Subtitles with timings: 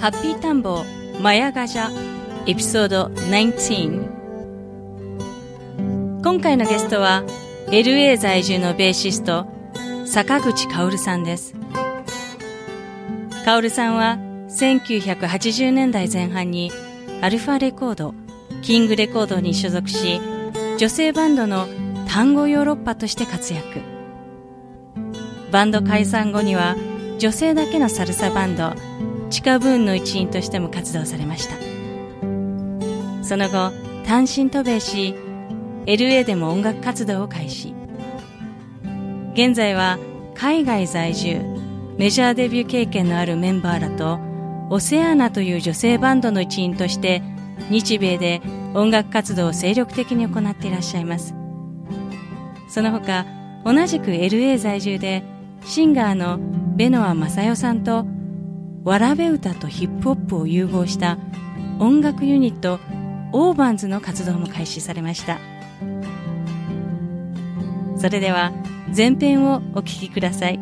[0.00, 0.82] ハッピータンボ
[1.20, 1.90] マヤガジャ
[2.46, 4.08] エピソード19
[6.22, 7.22] 今回のゲストは
[7.66, 9.46] LA 在住のベーシスト
[10.06, 11.54] 坂口薫さんです。
[13.44, 14.16] 薫さんは
[14.48, 16.72] 1980年代前半に
[17.20, 18.14] アルファレコード
[18.62, 20.18] キングレコードに所属し
[20.78, 21.68] 女性バンドの
[22.08, 23.82] 単語ヨーロッパとして活躍。
[25.52, 26.74] バンド解散後には
[27.18, 28.72] 女性だけのサルサバンド
[29.30, 31.54] 地下ブーンの一員としても活動されました。
[33.24, 33.72] その後
[34.04, 35.14] 単身渡米し
[35.86, 37.74] LA でも音楽活動を開始。
[39.34, 39.98] 現在は
[40.34, 41.40] 海外在住
[41.96, 44.18] メジャーデビュー経験のあるメンバーらと
[44.68, 47.22] オセアーナという女性バンドの一員として
[47.70, 48.40] 日米で
[48.74, 51.34] 音楽活動を精力的に行っていらっしゃいます。
[52.68, 53.26] その他
[53.64, 55.22] 同じく LA 在住で
[55.64, 56.38] シンガーの
[56.76, 58.06] ベノア・マサヨさんと
[58.82, 61.18] わらべ歌とヒップホップを融合した
[61.78, 62.80] 音楽ユニット
[63.32, 65.38] オーバンズの活動も開始されました。
[67.96, 68.52] それでは
[68.96, 70.58] 前編をお聞きください。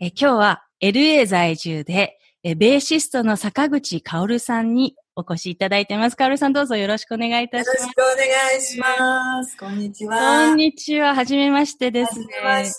[0.00, 6.16] え今日は LA 在住でえベーシストの坂口薫さんにお越しいただいてます。
[6.16, 7.82] カオルさんどうぞよろしくお願いいたします。
[7.82, 9.56] よろしくお願いします。
[9.56, 10.48] こんにちは。
[10.48, 11.14] こんにちは。
[11.14, 12.24] はじめましてですね。
[12.24, 12.74] はじめまし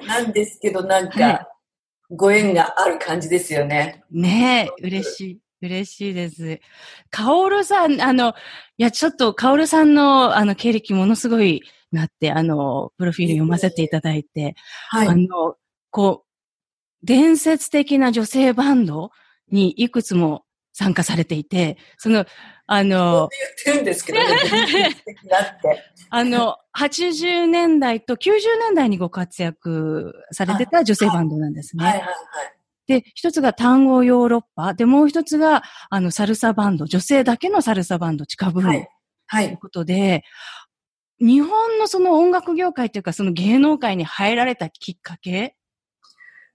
[0.00, 0.06] て。
[0.06, 1.48] なんですけど、なんか、
[2.08, 4.04] ご縁がある感じですよね。
[4.10, 5.40] ねえ、嬉しい。
[5.60, 6.60] 嬉しいです。
[7.10, 8.30] カオルさん、あの、
[8.78, 11.60] いや、ちょっと、カオルさんの、あの、経歴ものすごい
[11.92, 14.54] なって、あの、プロフィール読ませていただいて、
[14.88, 15.08] はい。
[15.08, 15.56] あの、
[15.90, 19.10] こう、伝説的な女性バンド
[19.50, 20.45] にいくつも
[20.76, 22.26] 参加されていて、その、
[22.66, 23.30] あの、
[23.64, 24.26] 言ってるんですけどね、
[26.10, 31.82] あの、80年代と90年代にご活躍されてた女性バンドなんですね。
[31.82, 32.16] はいはいはい。
[32.88, 34.74] で、一つが単語ヨーロッパ。
[34.74, 36.84] で、もう一つが、あの、サルサバンド。
[36.84, 38.86] 女性だけのサルサバンド、近部はい。
[39.26, 39.46] はい。
[39.46, 40.24] ということで、
[41.18, 45.56] 日本のその音楽業界というか、その芸能界に入られたきっかけ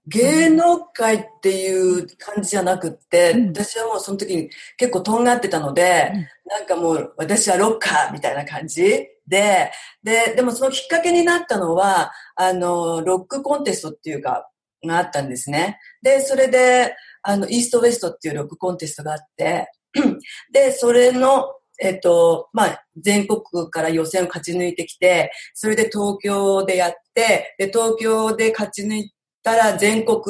[0.06, 9.08] 芸能界っていう感じじゃなくって、うん、私はもうその時に結構とんがってたので、うん、なんかもう私はロッカーみたいな感じ。
[9.26, 9.70] で、
[10.02, 14.48] で、でもそのきっかけになったのは、あの、ロックコンテストっていうか、
[14.86, 15.78] があったんですね。
[16.02, 19.70] で、それで、あの、イーストウェストっていうロックコンテストがあって、
[20.52, 21.46] で、それの、
[21.80, 30.20] えっと、まあ、全国から予選を勝ち抜いてきて、それで東京でやって、で、東京で勝ち抜いたら全国、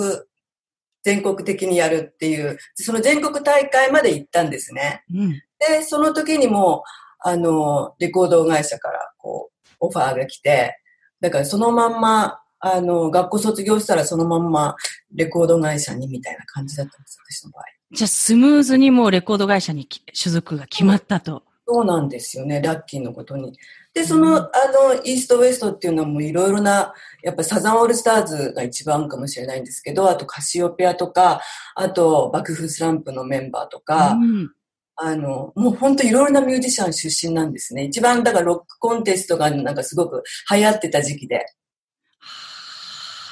[1.02, 5.04] 全国的にやるっていう、その全国大会まで行ったんですね。
[5.12, 6.84] うん、で、その時にも、
[7.20, 10.78] あの、レコード会社からこう、オファーが来て、
[11.20, 14.76] だからそのまんま、あの、学校卒業したらそのまんま
[15.14, 17.64] レコード会社にみたいな感じだったんです、私の場合。
[17.92, 21.42] じゃあスムーズにもうレコード会社に所属が決まったと。
[21.66, 23.56] そうなんですよね、ラッキーのことに。
[23.94, 26.92] で、その、あの、イーストウエストっていうのもいろいろな、
[27.22, 31.40] やっぱサザンオールスターズが一番かもしれないんですけど、あとカシオペアとか、
[31.74, 34.52] あと爆風スランプのメンバーとか、うん、
[34.96, 37.84] あの、もう本当いろいろなミュージシャン出身なんですね。
[37.84, 41.36] 一番、だからロックコンテストがなんかすごく流行ってた時期で。
[41.36, 41.42] は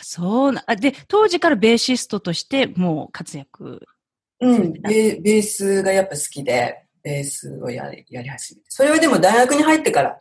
[0.00, 3.86] あ、そうな、で、当時からベーシストとしてもう活躍
[4.40, 8.66] うん、ベベースがやっぱ好きで、ベースをやりやり始めて。
[8.68, 10.18] それはでも大学に入ってから、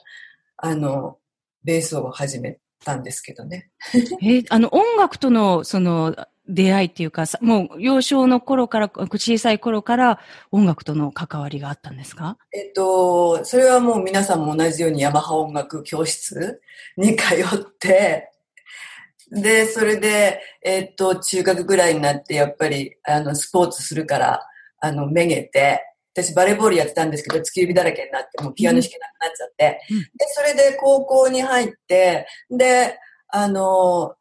[0.57, 1.17] あの、
[1.63, 3.69] ベースを始めたんですけどね。
[4.21, 6.15] えー、あの、音楽との、その、
[6.51, 10.19] 出会いっていうか、もう幼少の頃から、小さい頃から
[10.51, 12.39] 音楽との関わりがあったんですか？
[12.51, 16.59] えっと、それはもう皆さんも同じようにヤマハ音楽教室
[16.97, 18.31] に通って、
[19.31, 24.47] で、それで、えっと、中学ぐらいになって、やっぱり、あの、スポーツするから、
[24.79, 25.83] あの、めげて、
[26.13, 32.97] 私バレーボールやってたんですけど、突き指だらけになって、もうピアノ弾けなくなっちゃって、うん、で、それで高校に入って、で、
[33.29, 34.15] あの、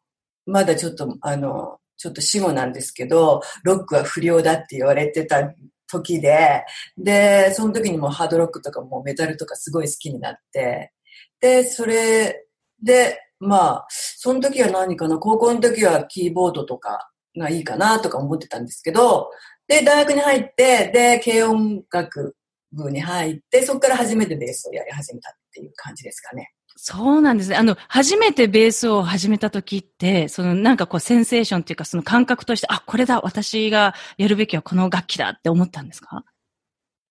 [0.46, 5.52] まだちょっと、あの、ちょっと死後なんですけど、ロックは不良だって言われてた
[5.90, 6.64] 時で、
[6.96, 10.92] で、その時にもハードロックとかもメタルとかすごい好きになって、
[11.40, 12.46] で、それ
[12.82, 19.30] で、まあ、その時は何かな、高校の時はキーボードとかがいいかなとか思ってたんですけど、
[19.68, 22.34] で、大学に入って、で、軽音楽
[22.72, 26.52] 部に入って、そこから初めてベースをやり始めたっていう感じですかね。
[26.80, 27.56] そうなんですね。
[27.56, 36.24] あの、初めてベースを始めた時って、そのなんかこうセンセーションっていうかその感覚として、あ、これだ、私がやるべきはこの楽器だって思ったんですか？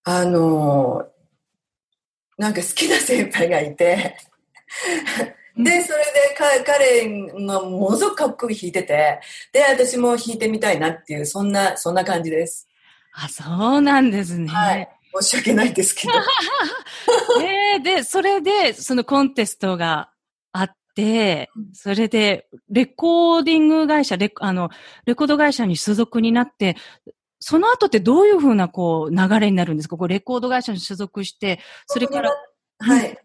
[0.06, 1.06] あの、
[2.38, 4.16] なんか好きな先輩がいて、
[5.58, 7.10] で、それで彼
[7.46, 9.20] がものすごくかっこいい弾いてて、
[9.52, 12.68] で、私も弾いてみたいなっていう、そんな、そんな感じです。
[13.14, 14.48] あ、そうなんですね。
[14.48, 14.90] はい。
[15.22, 16.14] 申し訳ないですけど。
[17.42, 20.12] えー、で、それで、そのコンテストが
[20.52, 24.70] あって、それで、レコーディング会社、レあの、
[25.06, 26.76] レコード会社に所属になって、
[27.40, 29.98] その後ってどういうふうな、こう、流れになるんですか？
[29.98, 32.32] こう、レコード会社に所属して、それから。
[32.80, 33.02] はい。
[33.02, 33.20] で、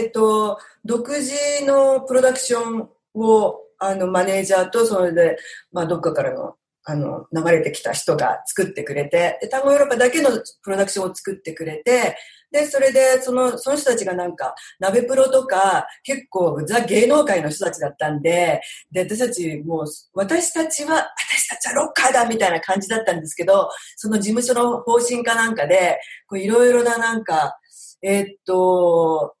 [0.00, 0.58] えっ、ー、と、
[0.88, 1.30] 独自
[1.66, 5.36] のプロダクションを、あの、マネージャーと、それで、
[5.70, 6.54] まあ、どっかからの
[6.90, 10.30] あの、流れてきた人が作ってくれて、で、単語ヨーロッパだけの
[10.62, 12.16] プロダクションを作ってくれて、
[12.50, 27.58] で、それで、その、その人たちがなんか、鍋プロとか、結構、ザ芸能界の人たちだったんで、で、私たち、もう、私たちは、私たちはロッカーだみたいな感じだったんですけど、その事務所の方針かなんかで、こう、いろいろななんか、
[28.00, 29.34] えー、っと、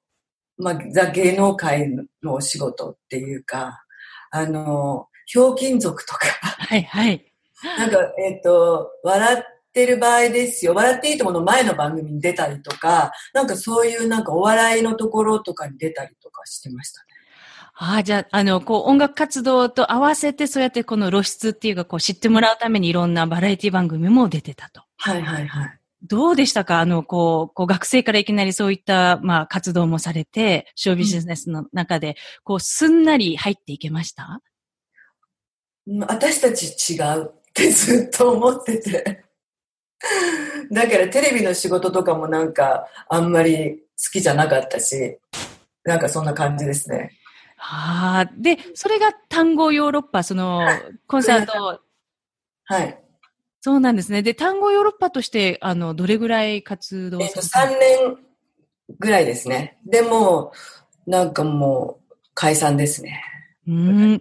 [0.58, 1.88] まあ、ザ芸能界
[2.22, 3.84] のお仕事っていうか、
[4.30, 6.26] あの、ひょうきん族とか。
[6.42, 7.24] はいはい。
[7.78, 9.38] なんか、えっ、ー、と、笑っ
[9.72, 10.74] てる場合ですよ。
[10.74, 17.06] 笑っていいともの前の番組に出たりとか、なんかそういうなんかお笑いのところとかに出たりとかしてましたね。
[17.80, 24.82] ああ、じゃあ、あの、こう、音楽活動と合わせて、そうやってこの露出っていうか、こう、知ってもらうためにいろんなバラエティ番組も出てたと。
[24.96, 25.78] はいはいはい。
[26.02, 26.80] どうでしたか？
[26.80, 34.40] あの、こう、こう学生からいきなりそういった、まあ、活動もされて、ショービジネスの中で、こう、すんなり入っていけました？
[36.06, 37.32] 私たち違う。
[37.48, 39.24] ってずっと思ってて。
[40.70, 45.18] だからテレビの仕事とかもなんかあんまり好きじゃなかったし、
[45.82, 47.18] なんかそんな感じですね。
[47.56, 48.32] はあ。
[48.36, 50.60] で、それが単語ヨーロッパ、その、
[51.08, 51.80] コンサート。
[52.66, 53.02] はい。
[53.60, 54.22] そうなんですね。
[54.22, 58.18] で、単語ヨーロッパとして、あの、どれぐらい活動えっと、3年
[58.98, 59.78] ぐらいですね。
[59.84, 60.52] でも、
[61.06, 63.22] なんかもう、解散ですね。
[63.66, 64.12] うん。
[64.12, 64.20] やっ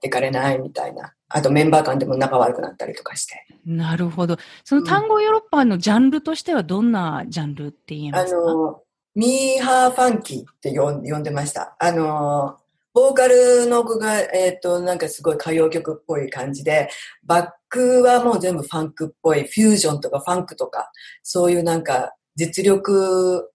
[0.00, 1.14] てかれないみたいな。
[1.28, 3.46] あとメンバー間でも仲悪くなったりとかして。
[3.64, 4.36] なるほど。
[4.64, 8.82] その単語ヨーロッパのジャンルとしてはどんなジャンルって言えますか、あの、
[9.14, 11.76] ミーハーファンキーって呼んでました。
[11.78, 12.58] あの、
[12.94, 16.90] ボーカルの子が、えっ、ー、と、なんかすごい歌謡曲っぽい感じで、
[17.24, 20.90] バックはもう全部ファンクっぽい、フュージョンとかファンクとか、
[21.22, 23.50] そういうなんか実力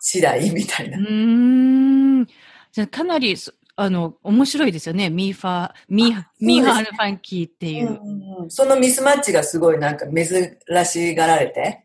[0.00, 0.98] 次第みたいな。
[0.98, 2.26] うん。
[2.72, 3.36] じゃかなり
[3.76, 5.08] あの、面白いですよね。
[5.08, 8.00] ミーファー、ミー、ミーハーファンキーっていう、
[8.42, 8.50] うん。
[8.50, 11.84] そのミスマッチがすごいなんか珍しがられて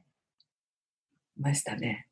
[1.40, 2.08] ましたね。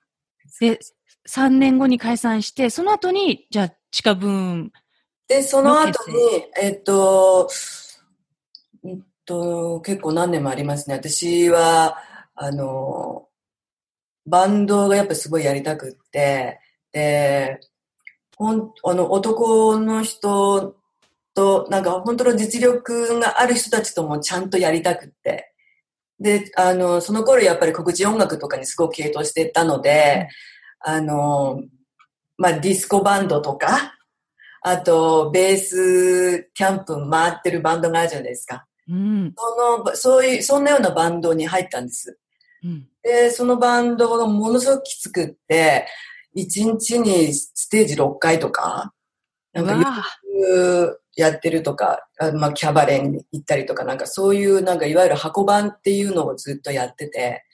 [0.61, 0.79] で、
[1.27, 4.71] 3年後に解散して、その後に、じゃあ、チカブーン。
[5.25, 6.17] で、その後に、
[6.61, 7.49] えっと、
[8.83, 10.95] えっと、結構何年もありますね。
[10.95, 11.97] 私は、
[12.35, 13.29] あの、
[14.25, 16.59] バンドがやっぱすごいやりたくって、
[16.91, 17.61] で、
[18.35, 20.75] ほん、あの、男の人
[21.33, 25.53] と、なんか本当の実力がある人たちともちゃんとやりたくって。
[26.19, 30.27] で、あの、その頃やっぱり告知音楽とかにすごく傾倒してたので、
[30.85, 31.61] うん、あの、
[32.37, 33.95] まあ、ディスコバンドとか、
[34.61, 38.65] あと、ベースキャンプ回ってるバンドがあるじゃないですか。
[38.87, 42.17] うん、その、そういう、そんなようなバンドに入ったんです。
[42.63, 45.87] うん、で、そのバンドがものすごくきつくって、
[46.35, 48.93] 1日にステージ6回とか、
[49.53, 50.03] なんか
[51.15, 57.45] やってるとか、あまあ、キャバレンに行ったりとか、なんかそういう、なんかいわゆる箱番っていうのをずっとやってて、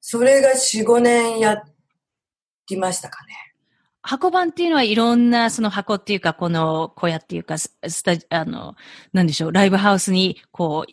[0.00, 1.62] それが4、5年や
[2.68, 3.34] りましたかね。
[4.06, 7.72] 箱版っていうのはいろんなその箱っていうか、この小屋っていうか、ス
[8.04, 8.76] タジ、あの、
[9.14, 10.92] なんでしょう、ライブハウスに、こう、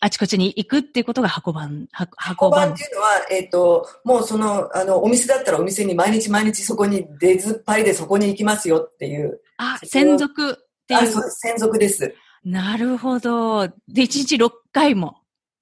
[0.00, 9.40] あちこちに行くっていうことが箱版、箱版っていうのは、えっ、ー、と、もうその、あの、お店だったらお店に毎日毎日そこに出ずっぱりでそこに行きますよっていう。
[9.56, 10.54] あ、専属っ
[10.86, 11.00] ていう。
[11.00, 11.40] あ、そうです。
[11.40, 12.14] 専属です。
[12.44, 13.66] なるほど。
[13.66, 15.16] で、1日6回も。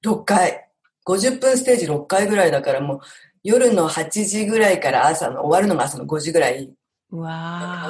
[0.04, 0.68] 6回。
[1.06, 3.00] 50分ステージ6回ぐらいだからもう、
[3.42, 6.74] 夜の8時ぐらいから朝の、終わるのが朝の5時ぐらい。
[7.10, 7.88] わ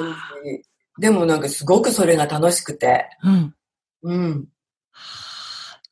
[0.99, 3.09] でもなんかすごくそれが楽しくて。
[3.23, 3.55] うん。
[4.03, 4.47] うん。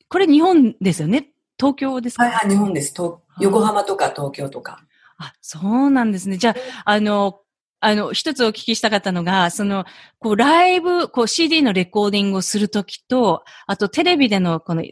[0.08, 1.28] これ日本ですよね？
[1.58, 2.24] 東京ですか？
[2.24, 2.92] はいはい、日本です。
[3.40, 4.84] 横浜とか東京とか。
[5.18, 6.36] あ、そうなんですね。
[6.36, 6.50] じゃ
[6.84, 7.40] あ、あの、
[7.80, 9.84] あの、一つお聞きしたかったのが、その、
[10.18, 14.84] こう、ライブ、こう、CD のレコーディングをするときと、あと、テレビでの、この、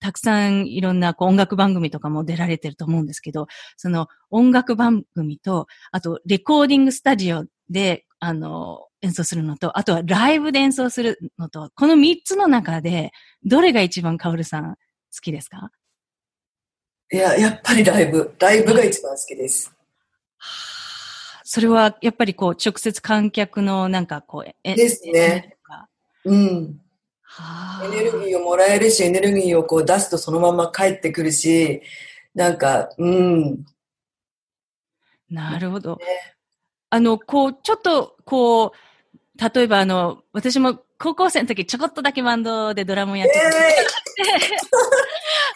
[0.00, 3.46] たくさんいろんなこう音楽番組とかも出られてると思うんですけど、
[3.78, 13.10] その音楽番組と、あとレコーディングスタジオで、あの、演奏するのと、あとはライブで演奏するのと、この三つの中で、
[13.44, 14.76] どれが一番カオルさん好
[15.20, 15.72] きですか？
[17.10, 18.34] いや、やっぱりライブ。
[18.38, 19.74] ライブが一番好きです。
[21.44, 25.56] それは、やっぱりこう、直接観客のなんかこう、えですね。
[26.24, 26.80] うん。
[27.84, 31.82] エネルギーをもらえるし、エネルギーをこう出すとそのまま帰ってくるし、
[32.34, 33.64] なんか、うん。
[35.28, 35.96] なるほど。
[35.96, 36.04] ね、
[36.94, 43.40] あの、こう、ちょっと、こう、例えばあの、私も高校生の時ちょこっとだけバンドでドラムやってて、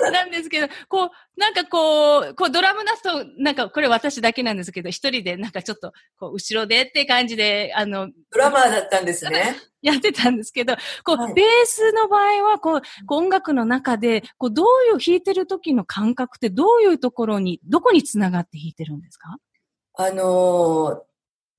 [0.07, 9.57] えー、なんですけど、こう、なんかこう、こうドラム出すと、なんかこれ私だけなんですけど、一人でなんかちょっと、こう、後ろでって感じで、あの、ドラマーだったんですね。
[9.83, 10.75] やってたんですけど、
[11.05, 19.37] こう、はい、ベースの場合は、こう、音楽の中で、こう、どういう弾いてる時の感覚ってどういうところに、どこにつながって弾いてるんですか？
[19.99, 21.07] あのー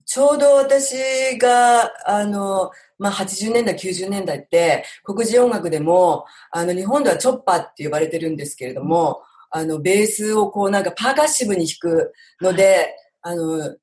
[0.07, 0.95] ちょうど私
[1.37, 9.21] が、あの、まあ、80年代、90年代って、黒人音楽でも、あの、日本ではチョッパーって呼ばれてるんですけれども、
[9.51, 13.75] あの、ベースをこうなんかパーカッシブに弾くので、あの、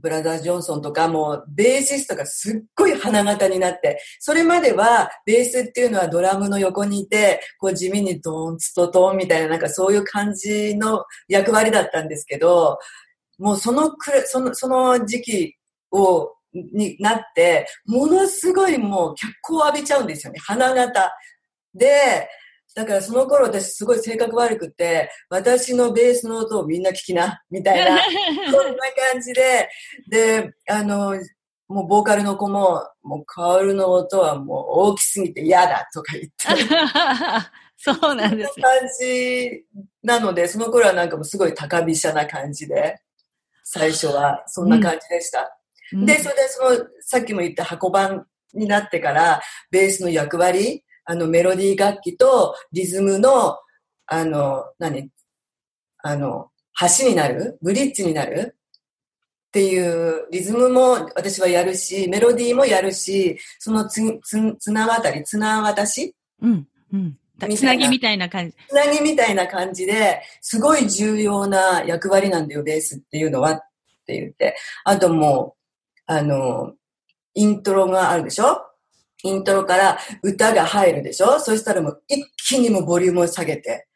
[0.00, 12.78] ブラザー・ジョンソンとかも、ベーシストがすっごい花形になって、それまでは、ベースっていうのはドラムの横にいて、こう地味にドーンツトトンみたいな、なんかそういう感じの役割だったんですけど、
[13.38, 15.57] もうそのくその、その時期
[15.92, 20.40] を、になって、ものすごいもう脚光を浴びちゃうんですよね。
[20.40, 21.12] 花形。
[21.74, 22.28] で、
[22.74, 28.00] だからその頃私すごい性格悪くて、私のベースの音をみんな聞きな、みたいな、
[28.50, 29.68] そんな感じで、
[30.08, 31.18] で、あの、
[31.68, 36.64] もうボーカルの子も、もうカオルの音はもう大きすぎて嫌だとか言って。
[37.76, 38.62] そうなんです、ね。
[38.62, 39.64] 感じ
[40.02, 43.00] なので、その頃はなんかもうすごい高飛車な感じで、
[43.64, 45.57] 最初はそんな感じでした。
[45.92, 49.40] で、それでその、さっきも言った箱版になってから、
[49.70, 53.58] ベースの役割、あの、メロディー楽器とリズムの、
[54.06, 55.10] あの、何？
[56.02, 56.50] あの、
[57.00, 58.54] 橋になるブリッジになる
[59.48, 66.14] っていうリズムも私はやるし、メロディーもやるし、そのつ、つ、綱渡り、綱渡し？
[66.40, 67.18] うん、うん。
[67.56, 68.56] つなぎみたいな感じ。
[68.68, 73.60] つなぎみたいな感じで、すごい重要な役割なんだよ、ベースっていうのはっ
[74.06, 74.56] て言って。
[74.84, 75.57] あともう、
[76.10, 76.72] あの、
[77.34, 78.62] イントロがあるでしょ？
[79.24, 81.38] イントロから歌が入るでしょ？
[81.38, 83.86] そしたらもう一気にもボリュームを下げて、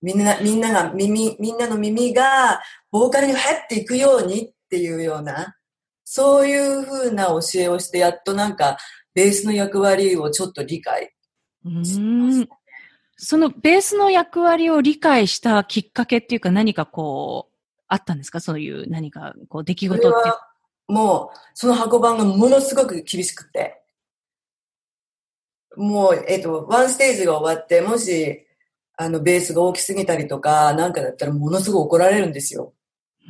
[0.00, 2.60] みんな、みんなが耳、みんなの耳が
[2.92, 5.56] ボーカルに入っていくようにっていうような、
[6.04, 8.78] そういうふうな教えをして、やっとなんか、
[9.14, 11.12] ベースの役割をちょっと理解
[11.64, 12.48] うん。
[13.16, 17.54] そのベースの役割を理解したきっかけっていうか何かこう、
[17.88, 18.38] あったんですか？
[18.38, 20.30] そういう何かこう出来事って。
[20.88, 23.82] もう、その箱番がものすごく厳しくて、
[25.76, 28.46] もう、えっ、ー、と、ワンステージが終わって、もし、
[28.96, 32.72] あの、ベースが大きすぎたりとか、なんかだったらものすごい怒られるんですよ。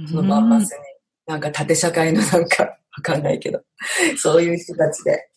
[0.09, 0.79] そのバンパスに。
[1.27, 3.61] なんか縦社会のなんか、わかんないけど、
[4.17, 5.29] そういう人たちで。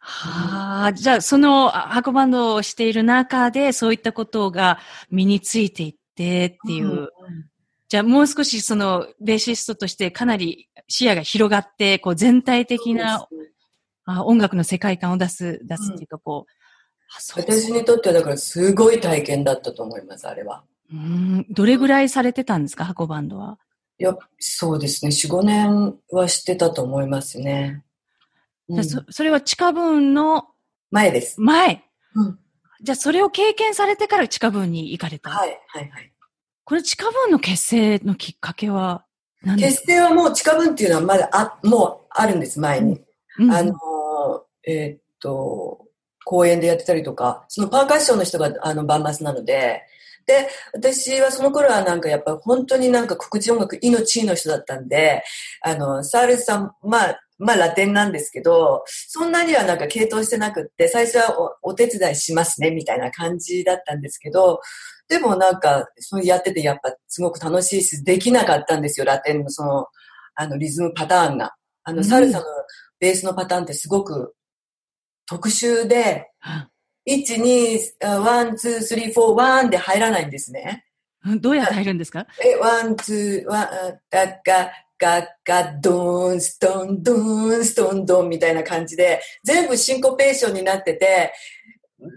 [0.00, 4.78] はあ、じゃあ、その箱バンドをしている中で、そういったことが
[5.10, 7.08] 身についていってっていう、うん
[7.88, 13.26] じゃあもう少しそのベーシストとしてかなり視野が広がって、こう全体的な、
[14.04, 20.64] あ音楽の世界観を出す、出すっていうかこう、うん、私にとってはだからすごい体験だったと思います、あれは。
[20.92, 21.46] うん。
[21.50, 23.58] どれぐらいされてたんですか、箱バンドは？
[23.98, 25.10] いや、そうですね。
[25.10, 27.84] 4、5年はしてたと思いますね。
[28.68, 30.48] うん、そそれは地下分の
[30.90, 31.40] 前です。
[31.40, 31.84] 前。
[32.14, 32.38] うん。
[32.82, 36.12] じゃあそれを経験されてから地下分に行かれたはい、はい、はい。
[36.68, 39.06] これ地下文の結成のきっかけは
[39.42, 39.86] 何ですか？
[39.86, 43.00] 結成はもう地下文っていうのはまだあ、もうあるんです、前に。
[43.38, 43.50] うん。
[43.50, 43.72] あの、
[44.66, 45.86] えーっと、
[46.26, 49.80] 公演でやってたりとか、そのパーカッションの人があのバンマスなので、
[50.26, 55.22] で、私はその頃はなんかやっぱ本当になんか告知音楽命の人だったんで、
[55.62, 64.60] あの、サールさん、まあ、まあラテンなんですけど、そんなにはなんか系統してなくって、最初はおお手伝いしますね、みたいな感じだったんですけど、
[65.08, 69.86] でもなんか、そのやっててやっぱすごく楽しいし、できなかったんですよ、ラテンのその、
[70.34, 71.54] あのリズムパターンが。
[71.84, 72.44] あの、うんサルサの
[73.00, 74.34] ベースのパターンってすごく
[75.26, 76.26] 特殊で、
[77.08, 80.84] 1、2、1、2、3、4、1で入らないんですね。
[81.24, 82.26] うんどうやって入るんですか？
[82.44, 83.68] え、ワン、ツー、ワン、
[84.10, 91.32] ガッガ、ガッガ、ドーン、ストン、ドーン、ストン、ドンみたいな感じで、全部シンコペーションになってて、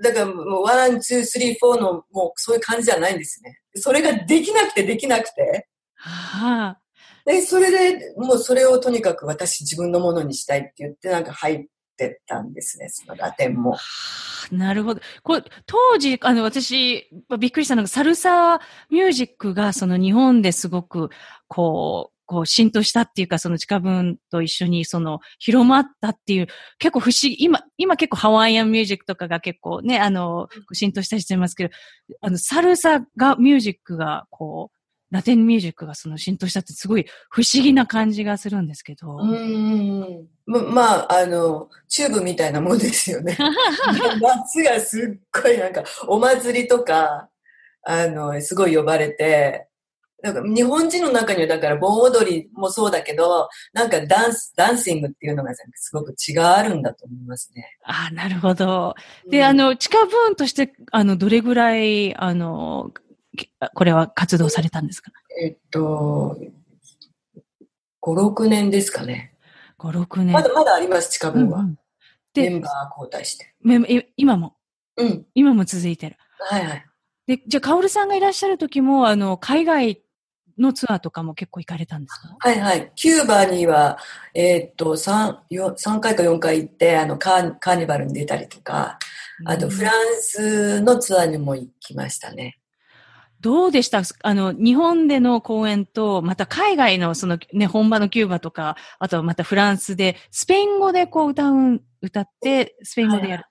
[0.03, 3.59] だからもう、 one, two, three, four の、もうそういう感じじゃないんですね。
[3.75, 5.67] それができなくてできなくて。
[5.95, 6.81] はあ。
[7.25, 11.65] で、それで、もうそれをとにかく私自分のものにしたいって言って、なんか入っ
[11.97, 13.77] てったんですね、そのラテンも。
[14.51, 15.01] なるほど。
[15.23, 17.07] これ、当時、あの、私、
[17.39, 18.59] びっくりしたのが、サルサ
[18.89, 21.09] ミュージックが、その日本ですごく、
[21.47, 26.47] こう、こう浸透したっていうか、その地下文と一緒にその広まったっていう、
[26.79, 31.73] 結構不思議、今、今結構ハワイアンミュージックとかが結構ね、あの、浸透したりしてますけど、
[32.21, 39.17] あの、サルサが、ミュージックが、こう、ラテンミュージックがその浸透したってすごい不思議な感じがするんですけど。
[39.17, 40.27] うーん。
[40.45, 43.37] ま、まあ、あの、チューブみたいなもんですよね。
[44.21, 47.27] 夏がすっごいなんか、お祭りとか、
[47.83, 49.67] あの、すごい呼ばれて、
[50.23, 57.77] なんか日本人の中にはだから盆踊りもそうだけど、なんかダンス、ダンシングっていうのがすごく違いあるんだと思いますね。
[57.85, 58.95] ああ、なるほど。
[59.29, 62.91] で、うんあの、地下部ーンとして、あの、どれぐらい、あの、
[63.37, 65.11] きこれは活動されたんですか？
[65.41, 66.37] えっと、
[68.01, 69.35] 5、6年ですかね。
[69.79, 70.33] ?5、6年。
[70.33, 71.59] まだまだあります、地下分は。
[71.59, 71.77] うんうん
[72.33, 73.53] でメンバー交代して。
[74.15, 74.55] 今も、
[74.95, 75.25] うん。
[75.35, 76.15] 今も続いてる。
[76.39, 76.85] はいはい。
[77.27, 80.01] で、じゃあ、カオルさんがいらっしゃる時も、あの、海外
[80.57, 82.35] のツアーとかも結構行かれたんですか？
[82.39, 82.91] はいはい。
[82.95, 83.97] キューバには、
[84.33, 88.97] えーっと、3、4 3回か4回行って、あのカー、カーニバルに出たりとか、
[89.45, 92.57] あとフランスのツアーにも行きましたね。
[93.39, 94.03] どうでした？
[94.21, 103.45] あの、日本での公演と、また海外のそのね、本場のキューバとか、あとはまたフランスで、スペイン語でこう歌う、歌って、スペイン語でやる。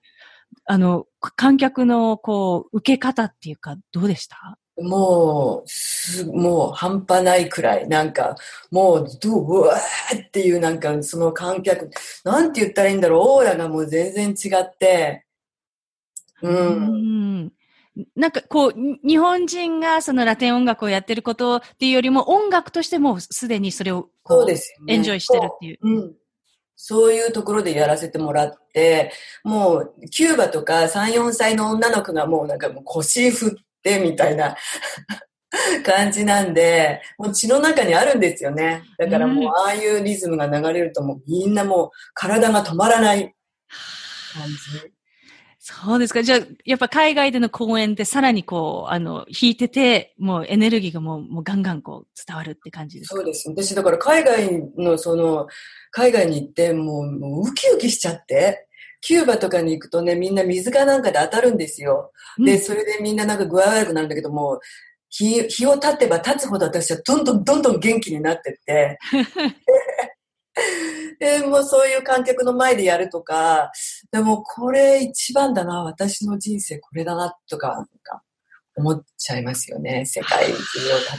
[0.65, 4.57] あの、観客のこう、受け方っていうか、どうでした？
[4.81, 8.35] もう、す、もう半端ないくらい、なんか、
[8.71, 11.89] もう、どう、うわーっていう、なんか、その観客、
[12.23, 15.25] なんて言ったらいいんだろう、オーラがもう全然違って、
[16.41, 16.57] うん。
[16.57, 16.57] う
[17.47, 17.53] ん
[18.15, 24.93] なんかこう、に日本人がそのラテン音楽をやってることっていうよりも、音楽としてもうすでにそれをこそうですよね。
[24.93, 25.77] エンジョイしてるっていう。
[25.81, 26.15] うん。
[26.77, 29.11] そういうところでやらせてもらって、
[29.43, 33.61] もう、キューバとか3、4歳の女の子がもうなんかもう腰振って
[33.99, 34.55] みたいな
[35.85, 38.83] 感じなんで、もう血の中にあるんですよね。
[38.97, 43.33] だからもう、ああいうリズムが流れるともうみんなもう体が止まらない
[44.33, 44.91] 感じ。
[45.63, 46.23] そうですか。
[46.23, 53.15] じゃあ、やっぱ海外での公演でさらにこう、あの、弾いてて、もうエネルギーがもう、もうガンガンこう伝わるって感じですか？
[53.17, 53.47] そうです。
[53.47, 55.47] 私、だから海外のその、
[55.91, 58.67] 海外に行ってもう、もうウキウキしちゃって、
[59.01, 62.11] キューバとかに行くとね、みんな水かなんかで当たるんですよ。
[62.37, 64.59] で、それでみんななんか具合悪くなるんだけども、
[65.09, 68.97] 日、日を経てば経つほど私はどんどんどんどん元気になってって、
[71.19, 73.71] で、もうそういう観客の前でやるとか、
[74.11, 77.85] でもこれ一番だな、私の人生これだな、とか、
[78.75, 80.05] 思っちゃいますよね。
[80.05, 80.55] 世界中を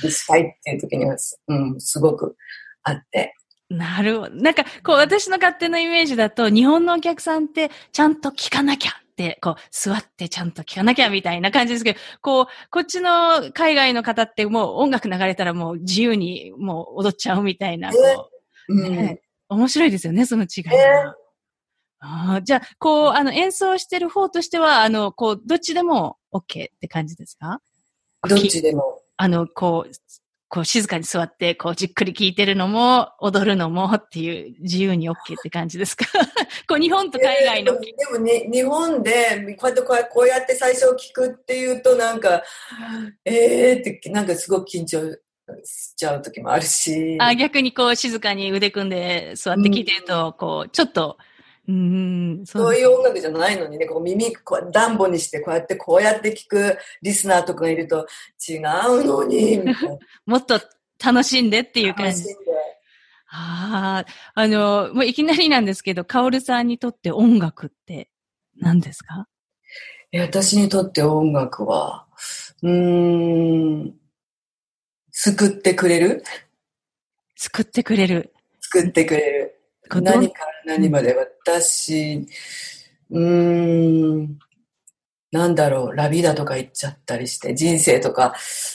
[0.00, 1.16] 旅したいっていう時には、
[1.48, 2.36] うん、すごく
[2.82, 3.34] あって。
[3.72, 4.34] なるほど。
[4.34, 17.98] なんか、こう、私の勝手なイメージだと、日本のお客さんって、ちゃんと聞かなきゃって、こう、座ってちゃんと聞かなきゃみたいな感じですけど、こう、こっちの海外の方ってもう音楽流れたらもう自由にもう踊っちゃうみたいな、こ
[18.68, 18.96] う、うん。
[18.96, 20.72] ね面白いですよね、その違いが。
[20.72, 20.78] ね
[22.04, 27.60] あーじゃあ、こう、あの、演奏してる方としては、あの、こう、どっちでも OK って感じですか？
[28.28, 29.00] どっちでも。
[29.16, 29.92] あの、こう、
[30.54, 36.04] こう静かに座って、こうじっくり聴いてるのも、踊るのもっていう自由に OK って感じですか？
[36.68, 37.72] こう日本と海外の。
[37.72, 42.42] えーでもね、日本でこうやってこうやこうやって最初聞くっていうとなんか、
[43.24, 45.16] えーってなんかすごく緊張
[45.64, 47.16] しちゃう時もあるし。
[47.18, 51.16] あ逆にこう静かに腕組んで座って聴いてると、こう、ちょっと、
[51.68, 58.06] うーん、そういう音楽じゃないのにね、こう耳こうダンボにしてこうやってこうやって聞くリスナーとかがいると
[58.48, 58.62] 違う
[59.04, 59.60] のに、
[60.26, 60.60] もっと
[61.04, 62.24] 楽しんでっていう感じ。
[63.34, 68.10] ああ、あの、もういきなりなんですけど、カオルさんにとって音楽って
[68.56, 69.26] 何ですか？
[70.12, 72.06] 私にとって音楽は、
[72.62, 73.94] うーん、
[75.10, 76.22] 救ってくれる？
[77.36, 78.32] 救ってくれる。
[78.60, 79.41] 救ってくれる。
[79.90, 82.26] 何から何まで私、
[83.10, 84.38] うーん、
[85.32, 88.34] なんだろう、ラビダとか言っちゃったりして、人生とか、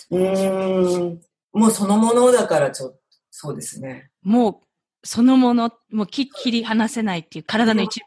[0.10, 1.22] うーん、
[1.54, 3.00] もうそのものだからちょっと、
[3.32, 4.10] そうですね。
[4.24, 4.62] も
[5.04, 8.06] う、そのもの、もうきっきり離せないっていう体の一部。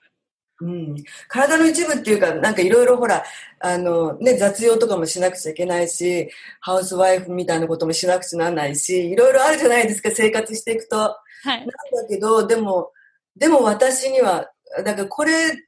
[0.61, 0.97] うん、
[1.29, 3.25] 体の一部っていうか、なんかいろいろほら、
[3.61, 6.29] あの、ね、雑用とかもしなくちゃいけないし、
[6.61, 10.97] ハウスワイフみたいなこともしなくちゃならないし、いろいろあるじゃないですか、生活していくと。
[10.97, 11.59] はい。
[11.59, 11.73] なんだ
[12.09, 12.93] けど、でも、
[13.37, 14.51] でも私には、
[14.85, 15.63] だからこれで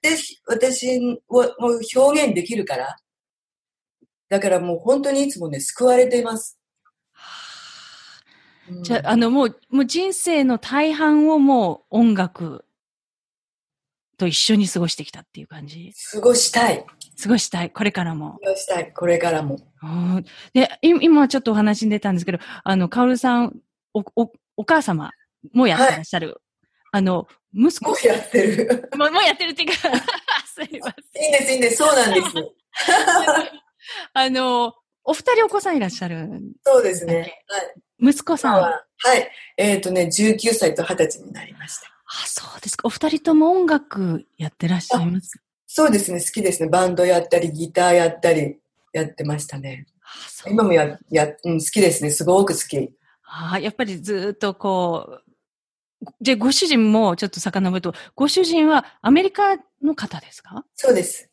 [0.46, 2.96] 私をもう表現できるから。
[4.28, 6.58] だからもう本当にいつもね、救われています。
[8.82, 12.64] じゃあ、あの、もう、もう人生の大半をもう音楽
[14.22, 16.86] と一緒に過ごしてきたっていう感じ過ごしたい。
[17.20, 17.70] 過ごしたい。
[17.70, 18.38] これからも。
[18.44, 18.92] 過ごしたい。
[18.92, 19.58] これからも。
[20.52, 23.56] で、今ちょっとお話に出たんですけど、あの、カオルさん、
[23.94, 25.10] お、お、お母様
[25.52, 26.28] もやってらっしゃる。
[26.28, 26.38] はい、
[26.92, 27.90] あの、息子。
[27.90, 28.88] もうやってる。
[28.96, 29.74] もうもうやってるっていうか
[30.46, 31.22] すいません。
[31.24, 31.76] いいんです、いいんです。
[31.76, 32.26] そうなんです。
[34.14, 36.28] あの、お二人お子さんいらっしゃる
[36.62, 37.42] そうですね。
[37.48, 38.10] はい。
[38.10, 39.28] 息子さんははい。
[39.56, 41.91] えっ、ー、とね、19歳と20歳になりました。
[42.22, 42.86] あ、そうですか。
[42.86, 45.38] お二人とも音楽やってらっしゃいます？
[45.66, 46.20] そうですね。
[46.20, 46.68] 好きですね。
[46.68, 48.58] バンドやったり、ギターやったり、
[48.92, 49.86] やってましたね。
[50.44, 52.10] あ今もや、や、うん、好きですね。
[52.10, 52.90] すごく好き。
[53.24, 55.32] ああ、やっぱりずっとこう、
[56.20, 60.66] じゃご主人もちょっと遡ると、ご主人はアメリカの方ですか？
[60.74, 61.30] そうです。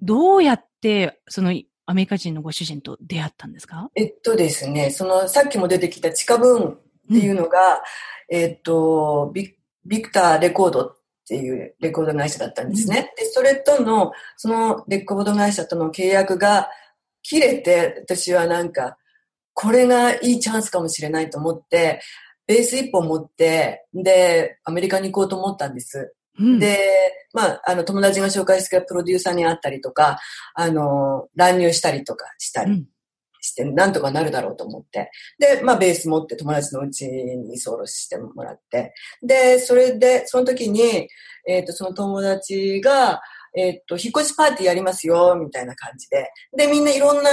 [0.00, 1.52] どうやって、その
[1.84, 3.90] アメリカ人のご主人と出会ったんですか？
[3.94, 6.78] えっとですね、そのさっきも出てきた地下ブーン
[7.10, 7.82] っていうのが、
[8.30, 10.96] えっ、とビ、ビクターレコードっ
[11.26, 13.12] ていうレコード会社だったんですね。
[13.16, 16.68] で、それとの、そのレコード会社との契約が
[17.22, 18.96] 切れて、私はなんか、
[19.54, 22.00] これがいいチャンスかもしれないと思って、
[22.46, 26.14] ベース一本持って、で、アメリカに行こうと思ったんです。
[26.38, 26.78] うん、で、
[27.32, 30.18] まあ、あの、友達が紹介してプロデューサーに会ったりとか、
[30.54, 32.86] あの、乱入したりとかしたり
[33.40, 35.10] して、なんとかなるだろうと思って。
[35.38, 38.94] で、まあ、ベース持って友達のうちに居候してもらって。
[39.22, 41.08] で、それで、その時に、
[41.46, 43.20] えっ、ー、と、その友達が、
[43.56, 46.30] えっ、ー、と、引っ越しパーティーやりますよ、みたいな感じで。
[46.56, 47.30] で、みんないろんな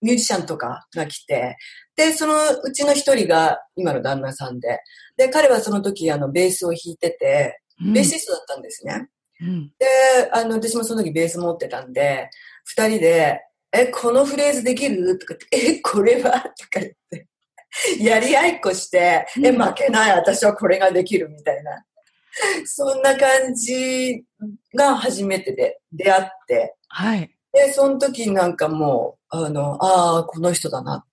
[0.00, 1.56] ミュージシャンとかが来て、
[1.96, 2.34] で、その
[2.64, 4.80] うちの一人が今の旦那さんで、
[5.16, 7.60] で、彼はその時、あの、ベースを弾いてて、
[7.92, 9.08] ベーシストだったんですね。
[9.42, 9.86] うん、で、
[10.32, 12.30] あの、私もその時ベース持ってたんで、
[12.64, 13.40] 二人で、
[13.72, 15.18] え、このフレーズできる？
[15.18, 16.30] とかって、え、これは？
[16.30, 17.28] とか言って、
[18.00, 21.84] やり合いっこして、え、負けない、私はこれができるみたいな。
[22.64, 24.24] そんな感じ
[24.74, 27.30] が初めてで出会って、はい。
[27.52, 31.04] で、その時なんかもう、あの、ああ、この人だなっ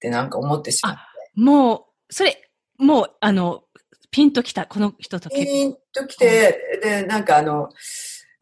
[0.00, 1.00] てなんか思ってしまって。
[1.40, 2.40] もう、それ、
[2.78, 3.62] もう、あの、
[4.10, 7.68] ピンときた、この人とピンときて、で、なんかあの、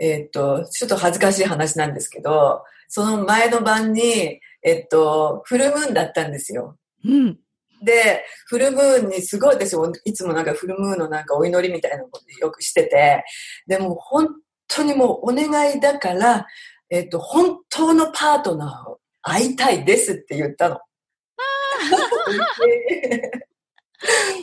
[0.04, 6.76] えー、っと、ちょっと恥ずかしい話なんですけど、その前の晩に、えっと、フルムーンだったんですよ。
[7.04, 7.38] うん。
[7.82, 13.24] で、フルムーンにすごい私いつもなんかフルムーンのなんかお祈りみたいなことよくしてて、
[13.66, 14.28] でも本
[14.68, 16.46] 当にもうお願いだから、
[16.90, 20.80] えっと、本当のパートナーを会いたいですって言ったの。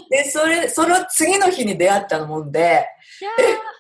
[0.10, 2.88] で、それ、その次の日に出会ったもんで、え、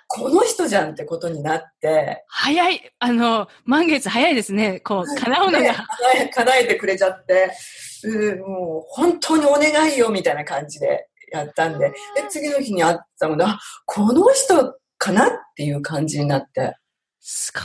[0.07, 2.23] この人じゃんってことになって。
[2.27, 4.79] 早い、あの、満月早いですね。
[4.81, 5.59] こう、叶うのが。
[5.59, 7.51] ね、叶えてくれちゃって、
[8.03, 11.95] うもう本当にお願いよみたいな感じでやったんで、で、
[12.29, 16.75] 次の日に会ったので、あ、この人かなっていう感じになって。
[17.19, 17.63] すごい。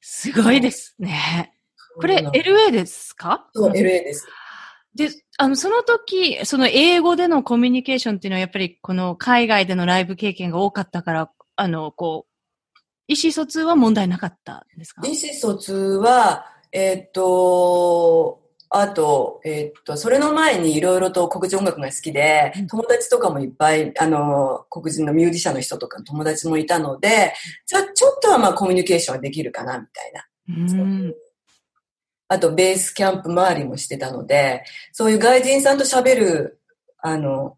[0.00, 1.52] すごいですね。
[1.96, 3.48] これ、LA ですか？
[3.54, 4.26] そう、LA です。
[4.96, 12.32] で、あの、その時、その英語でのコミュニケーションっていうのはやっぱりこの海外でのライブ経験が多かったから、あの、こう、
[13.08, 15.02] 意思疎通は問題なかったんですか？
[15.06, 27.32] 意思疎通は、えー、っと、あと、えー、っと、それの前にいろいろと黒人音楽が好きで、友達とかもいっぱい、あの、黒人のミュージシャンの人とか友達もいたので、
[27.66, 30.26] ちょ、ちょっとはまあコミュニケーションはできるかな、みたいな。
[30.48, 31.14] うん
[32.28, 36.60] あと、ベースキャンプ周りもしてたので、そういう外人さんと喋る、
[36.98, 37.56] あの、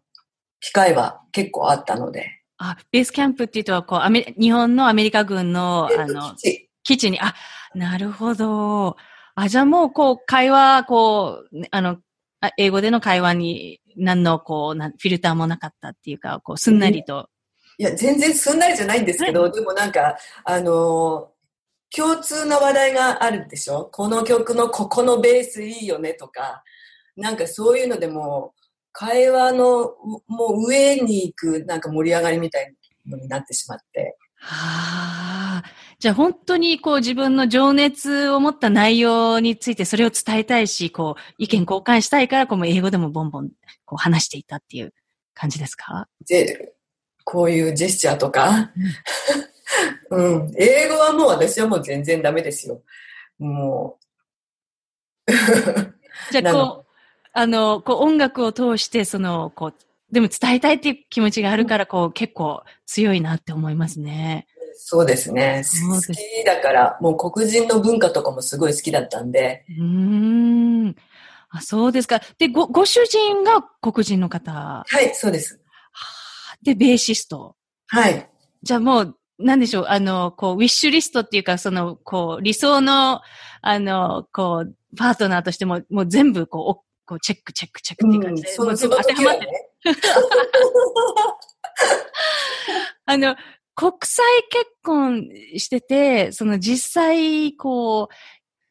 [0.59, 2.41] 機会は結構あったので。
[2.57, 6.35] あ、ベースキャンプっていうと、こう、アメ日本のアメリカ軍の、あの、
[6.83, 7.11] 基地。
[7.11, 7.33] に、あ、
[7.73, 8.97] なるほど。
[9.35, 11.97] あ、じゃあもう、こう、会話、こう、あの、
[12.41, 17.29] あ英語での会話に何のこうな、フィルターもなかったっていうか、こう、すんなりと。
[17.77, 21.38] いや、全然すんなりじゃないんですけど、はでもなんか、あのー
[21.95, 23.89] 共通な話題があるでしょ？
[23.91, 26.63] この曲のここのベースいいよねとか、
[27.15, 28.59] なんかそういうのでもう、
[28.91, 29.95] 会話のう
[30.27, 32.73] もう上に行くなんか盛り上がりみたい
[33.07, 34.17] のになってしまって。
[34.35, 35.63] はあ。
[35.99, 43.49] じゃあ本当にこう自分の情熱を持った内容についてそれを伝えたいし、こう意見交換したいから、こう英語でもボンボン
[43.83, 44.93] こう話していたっていう
[45.33, 46.07] 感じですか？
[46.27, 46.73] で、
[47.25, 48.71] こういうジェスチャーとか、
[50.09, 52.81] うん、英語はもう私はもう全然ダメですよ。
[53.37, 53.97] も
[55.27, 55.31] う。
[56.31, 56.85] じゃあこう、
[57.33, 59.73] あの、こう音楽を通して、その、こう、
[60.11, 64.47] でも伝えたいっていう気持ちがあるから、こう結構強いなって思いますね。
[64.75, 65.63] そうですね。
[65.63, 69.85] 好きだから、もう黒人の文化とかもすごい好きだったんで、うー
[70.87, 70.95] ん。
[71.49, 72.21] あ、そうですか。
[72.37, 74.51] で、ご、ご主人が黒人の方。
[74.51, 75.59] ははい、そうです。
[75.93, 77.55] あで、ベーシスト。
[77.87, 78.29] はい。
[78.63, 83.21] じゃあもう、なんでしょう、あの、こう、ウィッシュリストっていうか、その、こう、理想の、
[83.61, 89.51] あの、こう、パートナーとしても、もう全部、こう、おこうチェック、チェック、チェックっていう感じで、そのもう全部当てはまってる。
[89.51, 89.69] ね。
[93.05, 93.35] あの、
[93.73, 98.09] 国際結婚してて、その実際、こ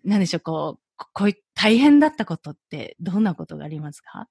[0.05, 4.29] う、なんでしょう、こう、ここういう大変だったことって、どんなことがありますか？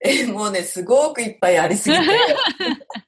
[0.00, 2.02] え、もうね、すごくいっぱいありすぎて、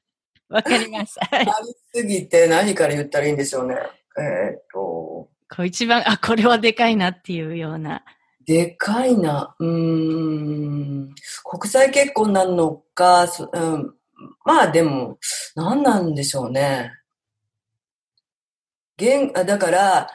[0.51, 1.19] わかります。
[1.21, 1.43] はい。
[1.43, 3.77] ありすぎて何から言ったらいいんでしょうね。
[4.19, 8.05] えーっと、こう一番、あ、これはでかいなっていうような。
[8.45, 9.55] でかいな。
[9.59, 11.15] うーん。
[11.45, 13.95] 国際結婚なのか、そうん、
[14.45, 15.19] まあでも、
[15.55, 16.93] 何なんでしょうね。
[18.99, 20.11] 現あだから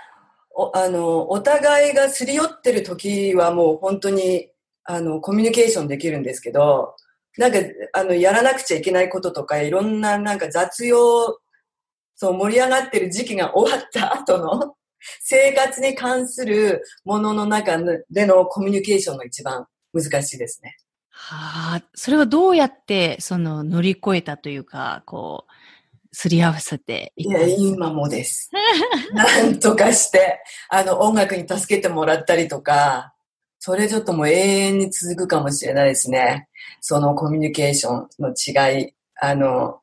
[0.55, 4.49] お、あの、お互いがすり寄ってる時はもう本当に、
[4.83, 6.95] あの、コミュニケーションできるんですけど、
[7.37, 7.59] なんか、
[7.93, 11.39] あの、やらなくちゃいけないこととか、いろんななんか雑用、
[12.15, 14.75] そう盛り上がってる時期が終わった後の
[15.21, 17.77] 生活に関するものの中
[18.09, 20.77] でのコミュニケーションが一番難しいですね。
[21.09, 25.51] はあ、それはどうやって、その、乗り越えたというか、こう、
[26.15, 28.49] すり合わせていいや、今もです。
[29.13, 33.14] なんとかして、あの、音楽に助けてもらったりとか、
[33.65, 36.47] それちょっともう永遠に続くかもしれないですね。
[36.82, 38.93] そのコミュニケーションの違い。
[39.19, 39.80] あの、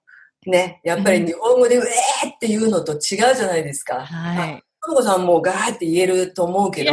[0.47, 4.07] ね、やっぱり日本語で、うえーっていうのと違うじゃないですか。
[4.07, 4.63] はい。
[4.81, 6.93] ともこさんもガーって言えると思うけど、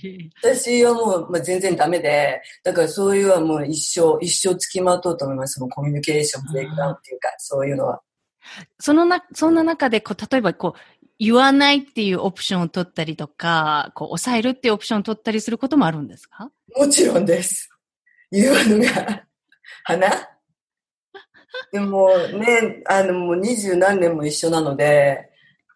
[0.42, 5.58] 私はもう、まあ、全然ダメで、だからそういうのはもう一生、一生つきまとうと思います。
[5.58, 8.00] そのコミュニケーション、ブレイクダウンっていうか、そういうのは。
[8.78, 16.50] そのな、そんな中で、こう、例えば、こう、言わないっていうオプションを取ったりとか、こう、抑えるっていうオプションを取ったりすることもあるんですか？
[16.74, 17.68] もちろんです。
[18.32, 19.24] 言うのが、
[19.84, 20.10] 花
[21.72, 25.30] でもね、あの、もう二十何年も一緒なので、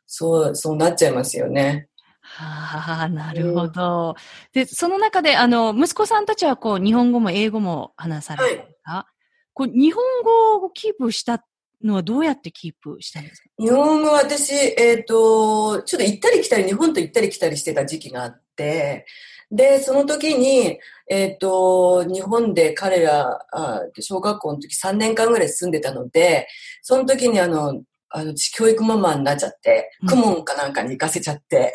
[0.07, 1.89] そう、そうなっちゃいますよね。
[2.23, 4.17] はあ、なるほど。
[4.55, 9.07] で、その中で、あの、息子さんたちは、こう、日本語も英語も話されるんですか、
[9.53, 11.45] こう、日本語をキープした
[11.85, 13.49] のはどうやってキープしたんですか？
[13.59, 19.07] 日本語私、えっ、と、ちょっと行ったり来たり、日本と行ったり来たりしてた時期があって、
[19.51, 26.49] で、その時に、えっ、と、日本で彼ら、あ小学校の時3年間ぐらい住んでたので、
[26.83, 31.73] その時にあの、あの、教育ママになっちゃってうん、クモンかなんかに行かせちゃって。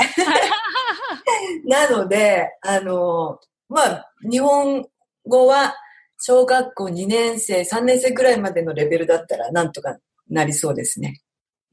[1.66, 4.88] なので、あの、まあ、日本
[5.28, 5.76] 語は
[6.22, 9.98] 小学校2年生、3年生ぐらいまでのレベルだったらなんとか
[10.30, 11.22] なりそうですね。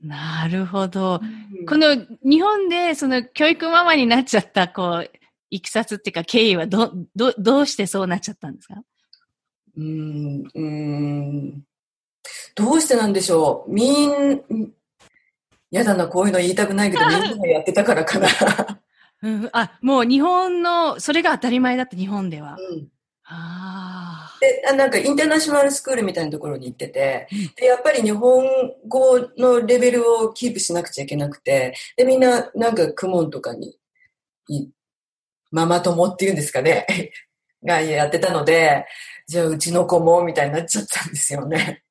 [0.01, 1.21] なるほど。
[1.69, 5.11] この日本でその教育ママになっちゃった、こう、
[5.51, 8.75] いきさつっていうか経緯はど、ど、どうしてそうなっちゃったんですか？
[9.77, 11.63] うーん、うーん。
[12.55, 13.73] どうしてなんでしょう。
[13.73, 14.43] みん、
[15.71, 18.29] やだな、こういうの言いたくないけど、 みんながやってたからかな。
[19.23, 22.57] うん、あ、もう日本の、それが当たり前だった日本では。
[22.61, 22.89] うん
[23.29, 24.39] ああ。
[24.41, 28.45] で、あなんかインターナショナルスクールみたいなところに行ってて、で、やっぱり日本
[28.89, 33.77] 語のレベルをキープしなくちゃいけなくて、で、みんななんかクモンとかに、
[34.49, 34.69] い
[35.51, 36.87] ママ友っていうんですかね、
[37.65, 38.85] がやってたので、
[39.27, 41.83] じゃあうちの子もみたいになっちゃったんですよね。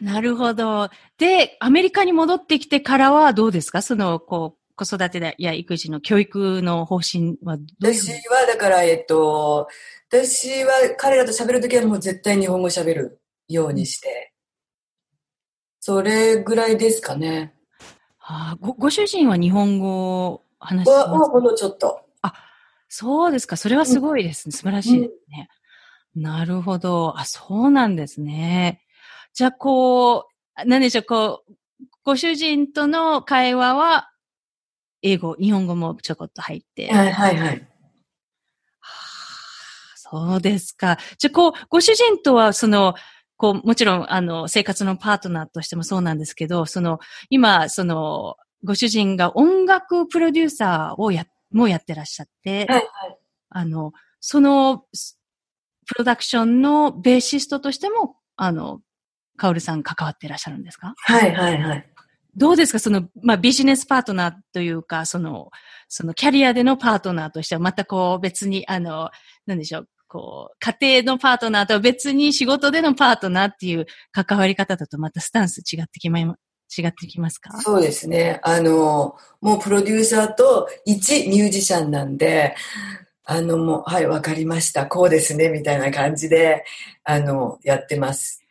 [0.00, 0.90] なるほど。
[1.18, 3.82] で、アメリカに戻ってきてからはどうですか？
[3.82, 9.68] その、こう、子育てや育児の教育の方針はどう私にはだから、えっと、
[10.08, 14.32] 私は彼らと喋るときはもう絶対日本語喋るようにして、
[15.80, 17.54] それぐらいですかね。
[18.20, 21.18] あーごご主人は日本語を話しは、ます？
[21.18, 22.00] もうほんのちょっと。
[22.90, 23.58] そうですか。
[23.58, 24.52] それはすごいですね。
[24.52, 25.50] 素晴らしいですね。
[26.16, 27.18] なるほど。
[27.18, 28.80] あ、そうなんですね。
[29.34, 31.52] じゃあ、こう、何でしょう、こう、
[32.02, 34.10] ご主人との会話は、
[35.02, 36.92] 英語、日本語もちょこっと入って。
[36.92, 37.68] はいはいはい。
[39.96, 40.98] そうですか。
[41.18, 42.94] じゃあ、こう、ご主人とは、その、
[43.36, 46.98] こう、もちろん、あの、生活のパートナーとしてもそうなんですけど、その、
[47.30, 53.18] 今、その、ご主人が音楽プロデューサーをや、もやってらっしゃって、はいはい。
[53.50, 55.18] あの、その、す
[55.86, 58.80] プロダクションのベーシストとしても、あの、
[59.36, 60.94] カオルさん関わってらっしゃるんですか？
[60.96, 61.90] はいはいはい。
[62.38, 62.78] どうですか？
[62.78, 65.50] その、まあ、ビジネスパートナーというか、その、
[65.88, 69.10] そのキャリアでのパートナーとしては、またこう別に、あの、
[69.46, 76.32] なんでしょう、こう、家庭のパートナーとは別に仕事でのパートナーっていう関わり方だとまたスタンス違ってきま、違
[76.86, 77.60] ってきますか？
[77.60, 78.40] そうですね。
[78.44, 82.54] あの、もうプロデューサーと一ミュージシャンなんで、
[83.24, 84.86] あの、もう、はい、わかりました。
[84.86, 86.64] こうですね、みたいな感じで、
[87.04, 88.42] あの、やってます。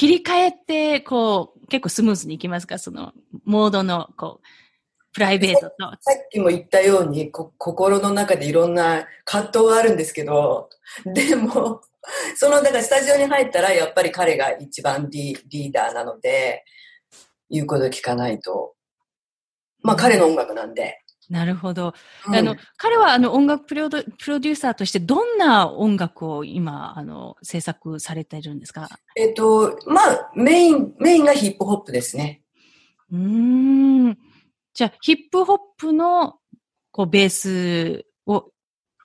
[0.00, 2.78] 切り替えって、こう、結構スムーズにいきますか？
[2.78, 3.12] その、
[3.44, 4.46] モードの、こう、
[5.12, 5.74] プライベートと。
[5.78, 10.70] さっきも言ったように、こ心の中でいろんな葛藤があるんですけど、
[11.04, 11.82] でも、
[12.34, 16.64] その、だからスタジオに入ったら、やっぱり彼が一番リリーダーなので、
[17.50, 18.72] 言うこと聞かないと。
[19.82, 21.02] まあ、彼の音楽なんで。
[21.30, 21.94] なるほど。
[22.26, 28.88] うんあの、彼はあの音楽プロドプロデューサーとしてどんな音楽を今、あの、制作されているんですか？
[29.16, 32.42] えっと、まあ、メイン、メインがヒップホップですね。
[33.12, 34.18] うーん。
[34.74, 36.38] じゃあ、ヒップホップの、
[36.90, 38.50] こう、ベースを、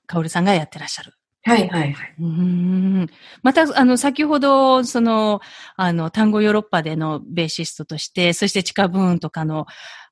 [0.07, 1.13] カオルさんがやってらっしゃる。
[1.43, 2.15] はいはいはい。
[2.19, 3.07] うーん。
[3.43, 5.41] また、あの、先ほど、その、
[5.75, 9.65] あの、単語ヨーロッパでのベーシストとして、そしてチカブーンとかの、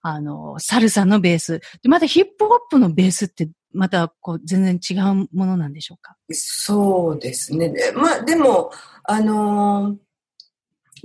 [0.04, 1.60] あの、サルサのベース。
[1.82, 6.16] で、またヒップホップのベースって、また、こう、全然違うものなんでしょうか？
[6.32, 7.70] そうですね。
[7.70, 8.72] でまあ、でも、
[9.04, 9.96] あのー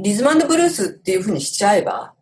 [0.01, 2.15] リズムブルースっていうふうにしちゃえば、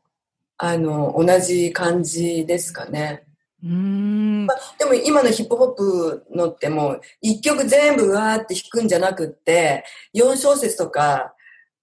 [0.56, 3.24] あの、同じ感じですかね。
[3.62, 4.46] うーん。
[4.78, 9.84] でも今のヒップホップのってもう、一曲全部わーって弾くんじゃなくって、
[10.14, 11.34] 4小節とか、